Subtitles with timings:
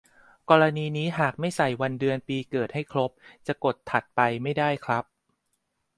[0.49, 3.11] กรณีนี้หากไม่ใส่วันเดือนปีเกิดให้ครบ
[3.47, 5.03] จะกด "ถัดไป" ไม่ได้ครับ